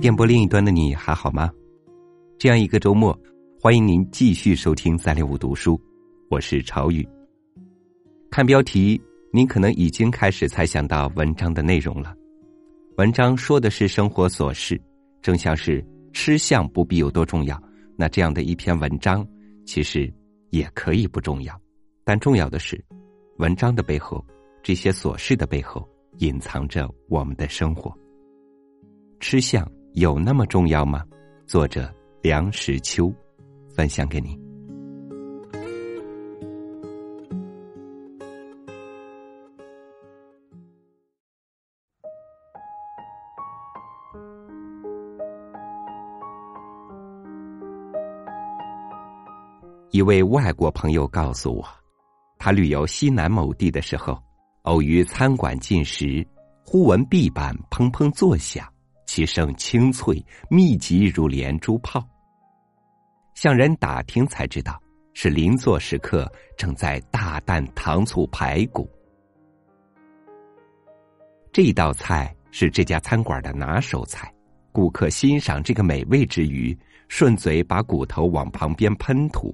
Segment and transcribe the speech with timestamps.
[0.00, 1.50] 电波另一端的你还好吗？
[2.38, 3.18] 这样一个周末，
[3.58, 5.80] 欢迎您继续收听三六五读书，
[6.28, 7.08] 我是朝宇。
[8.30, 9.00] 看标题，
[9.32, 12.14] 您可能已经开始猜想到文章的内容了。
[12.98, 14.78] 文章说的是生活琐事，
[15.22, 15.82] 正像是
[16.12, 17.58] 吃相不必有多重要。
[17.96, 19.26] 那这样的一篇文章，
[19.64, 20.12] 其实
[20.50, 21.58] 也可以不重要，
[22.04, 22.84] 但重要的是，
[23.38, 24.24] 文章的背后，
[24.62, 27.92] 这些琐事的背后，隐藏着我们的生活。
[29.20, 29.66] 吃相。
[29.94, 31.04] 有那么重要吗？
[31.46, 31.88] 作者
[32.20, 33.14] 梁实秋，
[33.72, 34.36] 分享给你。
[49.92, 51.64] 一位外国朋友告诉我，
[52.44, 54.22] 他旅游西南某地的时候，
[54.64, 56.22] 偶于餐馆进食，
[56.62, 58.70] 忽闻壁板砰砰作响。
[59.06, 62.06] 其声清脆密集如连珠炮。
[63.34, 64.78] 向人打听才知道，
[65.14, 68.86] 是邻座食客正在大啖糖醋排骨。
[71.50, 74.30] 这道菜是这家餐馆的拿手菜，
[74.70, 76.78] 顾客欣赏这个美味之余，
[77.08, 79.50] 顺嘴把骨头往旁边喷吐，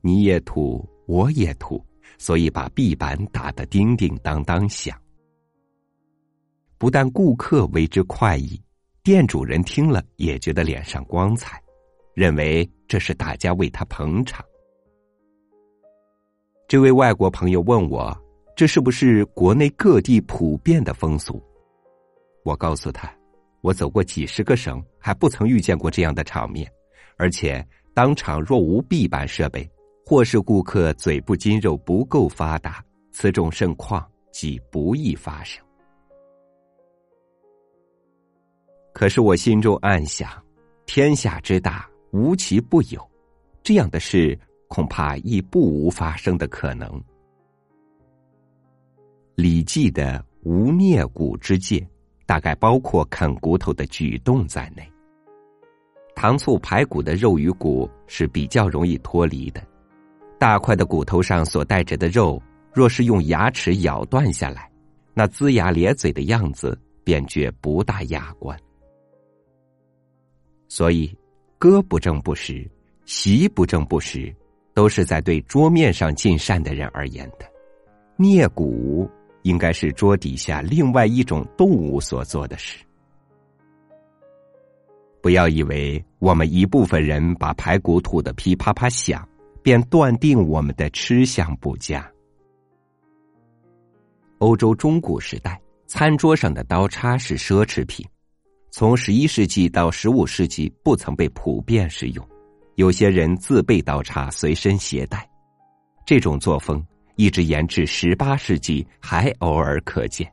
[0.00, 1.84] 你也吐，我也吐，
[2.22, 4.96] 所以把壁板打得叮叮当当响。
[6.78, 8.62] 不但顾客为之快意。
[9.02, 11.60] 店主人听了也觉得脸上光彩，
[12.14, 14.44] 认为这是大家为他捧场。
[16.68, 18.16] 这位外国朋友问我
[18.54, 21.42] ：“这是不是国内各地普遍的风俗？”
[22.46, 23.12] 我告诉他
[23.60, 26.70] ：“我走过几十个省，还不曾遇见过这样的场面。
[27.16, 29.68] 而且当场若无壁板设备，
[30.04, 35.64] 或是顾客嘴部筋肉不够发达，此种盛况即不易发生。”
[38.92, 40.30] 可是我心中暗想，
[40.84, 43.10] 天下之大，无奇不有，
[43.62, 44.38] 这样的事
[44.68, 46.88] 恐怕亦不无发生的可能。
[49.34, 51.84] 《礼记》的无啮骨之戒，
[52.26, 54.86] 大概包括啃骨头的举动在内。
[56.14, 59.66] 糖醋排骨的肉与骨是比较容易脱离的，
[60.42, 62.42] 大块的骨头上所带着的肉，
[62.74, 64.68] 若是用牙齿咬断下来，
[65.14, 68.58] 那龇牙咧嘴的样子，便觉不大雅观。
[70.66, 71.16] 所以，
[71.58, 72.68] 歌不正不食，
[73.04, 74.34] 席不正不食，
[74.74, 77.46] 都是在对桌面上尽善的人而言的。
[78.18, 79.08] 啮骨
[79.42, 82.84] 应该是桌底下另外一种动物所做的事。
[85.20, 89.24] 不要以为我们一部分人把排骨吐得噼啪啪响，
[89.62, 92.10] 便断定我们的吃相不佳。
[94.38, 98.04] 欧洲中古时代，餐桌上的刀叉是奢侈品。
[98.70, 102.28] 从十一世纪到十五世纪，不曾被普遍使用。
[102.76, 105.28] 有些人自备刀叉随身携带，
[106.06, 106.82] 这种作风
[107.16, 110.26] 一直延至十八世纪，还偶尔可见。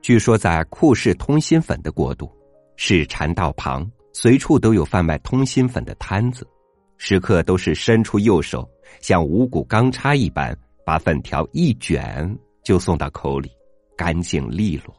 [0.00, 2.28] 据说，在库氏通心粉的国度，
[2.76, 6.46] 是禅道旁，随处都有贩卖通心粉的摊子，
[6.96, 8.68] 食客都是伸出右手，
[9.00, 13.50] 像五谷钢叉一般，把粉条一卷就送到口里，
[13.96, 14.94] 干净利落。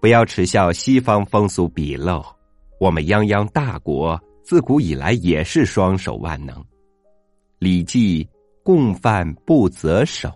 [0.00, 2.24] 不要耻笑西方风俗鄙陋，
[2.78, 6.56] 我们泱泱大国自古以来也是双手万能。
[7.58, 8.24] 《礼记》
[8.62, 10.30] 共犯不择手。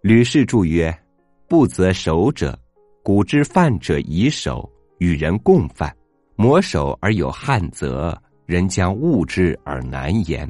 [0.00, 0.98] 吕氏注曰
[1.46, 2.58] ：“不择手者，
[3.04, 4.66] 古之饭者以手
[4.96, 5.94] 与人共饭，
[6.36, 10.48] 磨手而有汗泽，人将恶之而难言。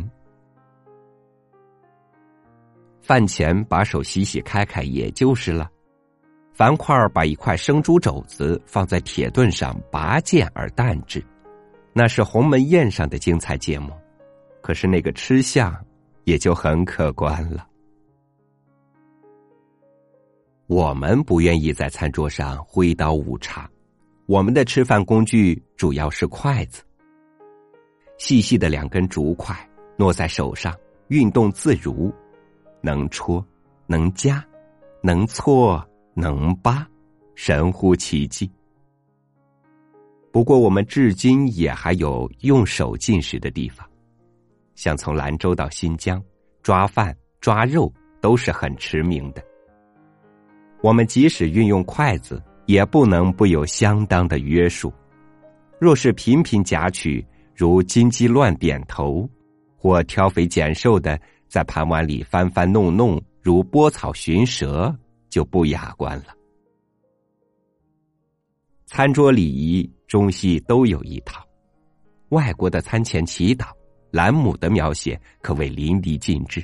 [3.03, 5.69] 饭前把手洗洗开开，也就是了。”
[6.55, 11.21] 樊块把一块生猪肘子放在铁盾上拔剑而啖之，
[11.93, 13.91] 那是鸿门宴上的精彩节目。
[14.63, 15.77] 可是那个吃相
[16.23, 17.67] 也就很可观了。
[20.67, 23.71] 我们不愿意在餐桌上挥刀舞叉，
[24.27, 26.83] 我们的吃饭工具主要是筷子。
[28.19, 29.57] 细细的两根竹筷
[29.99, 30.75] 握在手上，
[31.09, 32.13] 运动自如，
[32.81, 33.45] 能戳，
[33.87, 34.45] 能夹，
[35.03, 35.85] 能搓。
[36.17, 36.87] 能扒，
[37.35, 38.49] 神乎其技。
[40.31, 43.85] 不过，我们至今也还有用手进食的地方，
[44.77, 46.23] 像从兰州到新疆，
[46.63, 49.45] 抓饭抓肉都是很驰名的。
[50.85, 54.93] 我们即使运用筷子，也不能不有相当的约束。
[55.81, 59.27] 若是频频夹取，如金鸡乱点头，
[59.79, 64.95] 或挑肥拣瘦的在盘碗里翻翻弄弄，如拨草寻蛇，
[65.31, 66.35] 就不雅观了。
[68.85, 71.43] 餐桌礼仪，中西都有一套。
[72.29, 73.69] 外国的餐前祈祷、
[74.11, 76.63] 兰姆的描写可谓淋漓尽致。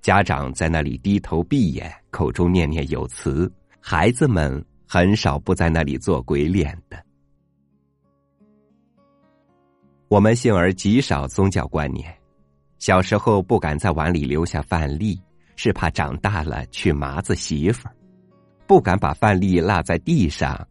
[0.00, 3.50] 家长在那里低头闭眼，口中念念有词，
[3.80, 7.02] 孩子们很少不在那里做鬼脸的。
[10.08, 12.12] 我们幸而极少宗教观念，
[12.78, 15.20] 小时候不敢在碗里留下饭粒，
[15.54, 17.86] 是怕长大了去麻子媳妇；
[18.66, 20.66] 不敢把饭粒落在地上，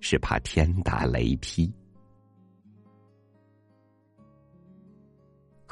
[0.00, 1.72] 是怕天打雷劈。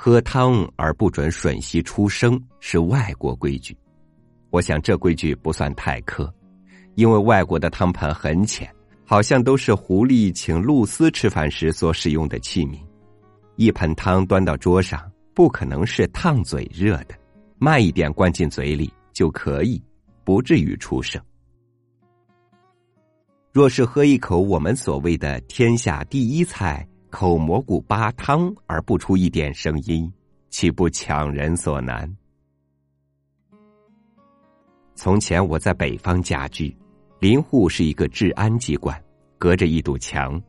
[0.05, 3.73] 喝汤而不准吮吸出声是外国规矩，
[4.51, 6.29] 我想这规矩不算太苛，
[6.97, 8.69] 因为外国的汤盆很浅，
[9.05, 12.81] 好像都是狐狸请露丝吃饭时所使用的器皿。
[13.55, 17.15] 一盆汤端到桌上，不可能是烫嘴热的，
[17.61, 19.81] 慢一点灌进嘴里就可以，
[20.25, 21.23] 不至于出声。
[23.53, 26.85] 若是喝一口我们所谓的天下第一菜。
[27.13, 30.11] 口蘑菇扒汤而不出一点声音，
[30.49, 32.11] 岂不强人所难？
[34.95, 36.75] 从前我在北方家居，
[37.21, 38.99] 邻户是一个治安机关，
[39.37, 40.43] 隔着一堵墙，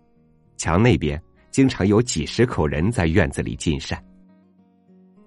[0.56, 1.22] 墙那边
[1.52, 4.02] 经常有几十口人在院子里进膳。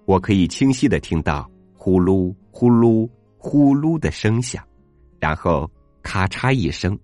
[0.06, 3.06] 我可以清晰的听到呼噜呼噜
[3.36, 4.66] 呼噜的声响，
[5.20, 5.70] 然后
[6.02, 6.98] 咔嚓一声，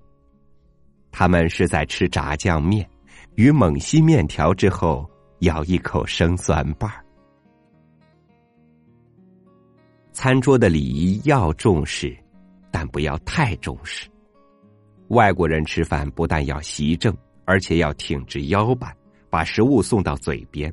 [1.11, 2.89] 他们是在吃炸酱面。
[3.35, 5.09] 与猛吸面条之后，
[5.41, 7.05] 咬一口生蒜瓣儿。
[10.13, 12.17] 餐桌的礼仪要重视，
[12.71, 14.07] 但不要太重视。
[15.09, 18.95] 外国人吃饭不但要席正，而且要挺直腰板，
[19.31, 20.73] 把食物送到嘴边。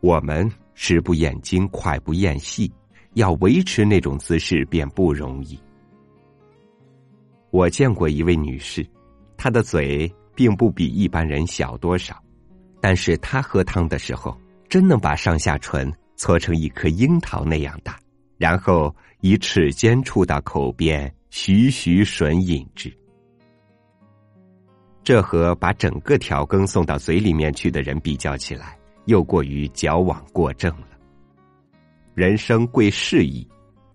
[0.00, 2.72] 我们食不厌精，脍不厌细，
[3.14, 5.58] 要维持那种姿势便不容易。
[7.50, 8.84] 我见过一位女士，
[9.36, 10.12] 她的嘴。
[10.40, 12.16] 并不比一般人小多少，
[12.80, 14.34] 但是他喝汤的时候，
[14.70, 17.98] 真能把上下唇搓成一颗樱桃那样大，
[18.38, 22.90] 然后以齿尖触到口边，徐徐吮饮之。
[25.04, 30.88] 这和把整个调羹送到嘴里面去的人比较起来，又过于矫枉过正了。
[32.14, 33.46] 人生贵适宜，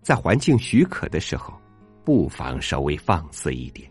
[0.04, 1.60] 在环境许可的时候，
[2.04, 3.90] 不妨稍微放肆一点。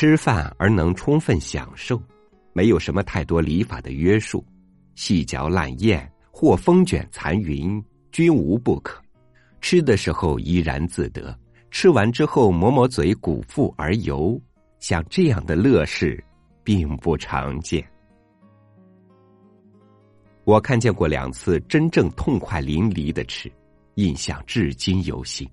[0.00, 2.00] 吃饭而能充分享受，
[2.52, 4.46] 没有什么太多礼法的约束，
[4.94, 9.02] 细嚼烂咽或风卷残云均无不可。
[9.60, 11.36] 吃的时候怡然自得，
[11.72, 14.40] 吃完之后抹抹嘴，鼓腹而游，
[14.78, 16.22] 像这样的乐事
[16.62, 17.84] 并不常见。
[20.44, 23.50] 我看见过两次真正痛快淋漓的吃，
[23.96, 25.44] 印象至今犹新。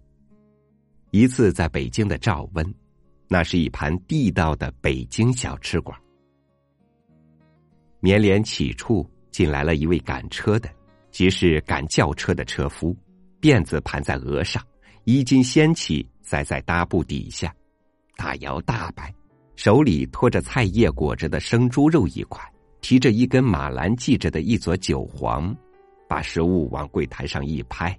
[1.09, 2.75] 一次在北京的赵温。
[3.27, 5.97] 那是一盘地道的北京小吃馆。
[7.99, 10.69] 绵连起处进来了一位赶车的，
[11.09, 12.95] 即是赶轿车的车夫，
[13.41, 14.61] 辫子盘在额上，
[15.05, 17.53] 衣襟掀起塞在搭布底下，
[18.15, 19.13] 大摇大摆，
[19.55, 22.39] 手里托着菜叶裹着的生猪肉一块，
[22.79, 25.55] 提着一根马兰系着的一撮韭黄，
[26.07, 27.97] 把食物往柜台上一拍：“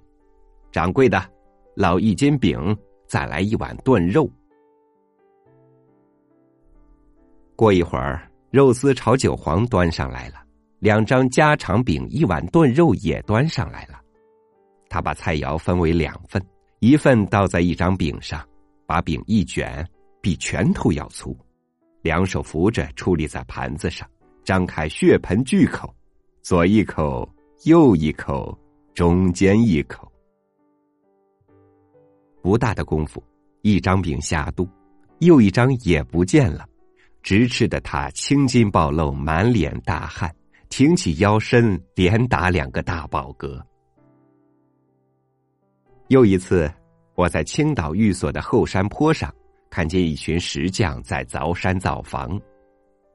[0.71, 1.29] 掌柜的，
[1.75, 2.57] 老一斤饼，
[3.07, 4.31] 再来一碗炖肉。”
[7.57, 8.21] 过一会儿，
[8.51, 10.35] 肉丝炒韭黄端上来了，
[10.77, 13.99] 两张家常饼，一碗炖肉也端上来了。
[14.87, 16.39] 他把菜肴分为两份，
[16.81, 18.47] 一份倒在一张饼上，
[18.85, 19.83] 把饼一卷，
[20.21, 21.35] 比拳头要粗，
[22.03, 24.07] 两手扶着矗立在盘子上，
[24.43, 25.91] 张开血盆巨口，
[26.43, 27.27] 左一口，
[27.63, 28.55] 右一口，
[28.93, 30.07] 中间一口，
[32.43, 33.21] 不大的功夫，
[33.63, 34.69] 一张饼下肚，
[35.21, 36.63] 又一张也不见了。
[37.23, 40.33] 直斥的他青筋暴露，满脸大汗，
[40.69, 43.61] 挺起腰身，连打两个大饱嗝。
[46.07, 46.71] 又一次，
[47.15, 49.33] 我在青岛寓所的后山坡上，
[49.69, 52.39] 看见一群石匠在凿山造房。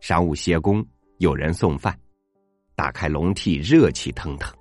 [0.03, 0.85] 晌午歇工，
[1.19, 1.99] 有人送饭，
[2.75, 4.53] 打开笼屉，热气腾腾，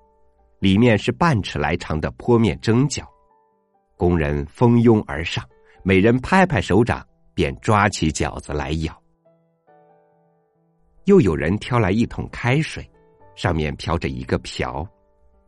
[0.60, 3.04] 里面是半尺来长的坡面蒸饺。
[3.98, 5.44] 工人蜂拥而上，
[5.84, 9.01] 每人拍拍手掌，便抓起饺子来咬。
[11.06, 12.90] 又有人挑来一桶开水，
[13.36, 14.88] 上面飘着一个瓢，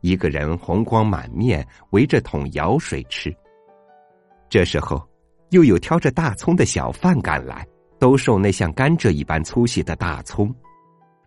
[0.01, 3.33] 一个人红光满面围着桶舀水吃。
[4.49, 5.07] 这时候，
[5.51, 7.67] 又有挑着大葱的小贩赶来，
[7.99, 10.53] 兜售那像甘蔗一般粗细的大葱，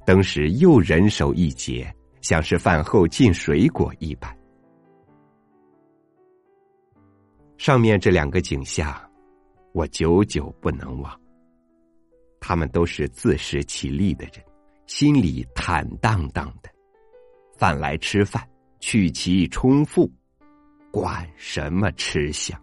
[0.04, 4.36] 登时又人手一截，像是饭后进水果一般。
[7.58, 8.94] 上面这两个景象，
[9.72, 11.25] 我久久不能忘。
[12.48, 14.34] 他们都是自食其力的人，
[14.86, 16.70] 心里坦荡荡的，
[17.58, 18.48] 饭来吃饭，
[18.78, 20.08] 去其充腹，
[20.92, 22.56] 管什么吃相。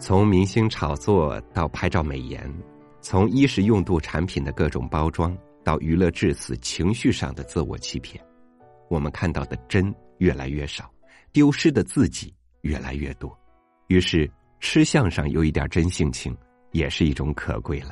[0.00, 2.50] 从明星炒作到拍照美颜，
[3.02, 8.24] 从衣食用度产品的各种包装到娱乐至死情绪上的自我欺骗，
[8.88, 10.90] 我们看到的真越来越少，
[11.32, 13.38] 丢失的自己越来越多。
[13.88, 14.28] 于是，
[14.58, 16.34] 吃相上有一点真性情，
[16.72, 17.90] 也是一种可贵了。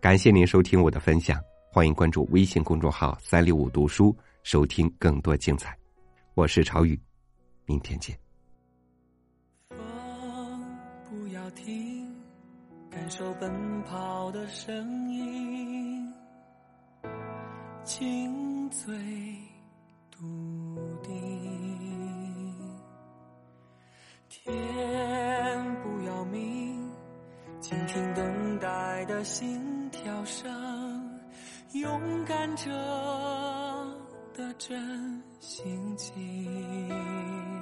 [0.00, 1.38] 感谢您收听我的分享，
[1.70, 5.76] 欢迎关注微信公众号“三六五读书”，收听更多精彩。
[6.34, 6.98] 我是朝雨，
[7.66, 8.25] 明天见。
[13.06, 16.12] 感受奔跑的声音，
[17.84, 18.92] 紧嘴
[20.10, 20.18] 笃
[21.04, 22.52] 定。
[24.28, 24.56] 天
[25.84, 26.90] 不要命，
[27.60, 30.50] 倾听等待的心跳声，
[31.74, 32.72] 勇敢者
[34.34, 37.55] 的真心情。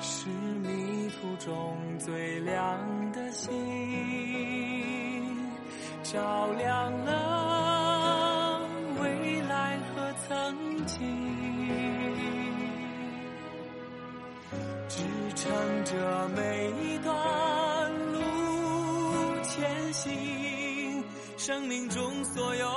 [0.00, 3.50] 是迷途中最亮的星，
[6.02, 8.60] 照亮了
[9.00, 10.96] 未来和曾经，
[14.88, 15.02] 支
[15.34, 17.12] 撑着每一段
[18.12, 18.20] 路
[19.42, 21.04] 前行，
[21.36, 22.68] 生命中所有